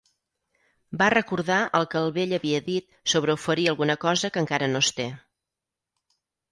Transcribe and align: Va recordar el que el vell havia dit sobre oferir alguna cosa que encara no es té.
Va 1.01 1.09
recordar 1.13 1.57
el 1.81 1.85
que 1.93 2.01
el 2.01 2.09
vell 2.17 2.33
havia 2.39 2.63
dit 2.73 2.99
sobre 3.15 3.37
oferir 3.37 3.69
alguna 3.75 4.01
cosa 4.09 4.35
que 4.35 4.45
encara 4.47 4.75
no 4.75 4.87
es 4.89 4.95
té. 5.01 5.11